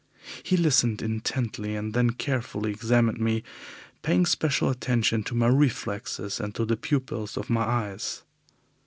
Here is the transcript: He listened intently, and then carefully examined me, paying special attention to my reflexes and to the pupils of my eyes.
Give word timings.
He 0.41 0.57
listened 0.57 1.03
intently, 1.03 1.75
and 1.75 1.93
then 1.93 2.09
carefully 2.09 2.71
examined 2.71 3.19
me, 3.19 3.43
paying 4.01 4.25
special 4.25 4.71
attention 4.71 5.21
to 5.25 5.35
my 5.35 5.45
reflexes 5.45 6.39
and 6.39 6.55
to 6.55 6.65
the 6.65 6.75
pupils 6.75 7.37
of 7.37 7.51
my 7.51 7.61
eyes. 7.65 8.23